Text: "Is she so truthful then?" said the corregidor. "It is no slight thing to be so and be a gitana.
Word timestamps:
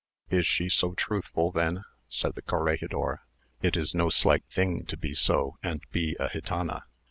"Is 0.31 0.47
she 0.47 0.67
so 0.67 0.95
truthful 0.95 1.51
then?" 1.51 1.83
said 2.09 2.33
the 2.33 2.41
corregidor. 2.41 3.21
"It 3.61 3.77
is 3.77 3.93
no 3.93 4.09
slight 4.09 4.43
thing 4.49 4.83
to 4.87 4.97
be 4.97 5.13
so 5.13 5.57
and 5.61 5.83
be 5.91 6.15
a 6.19 6.27
gitana. 6.29 6.85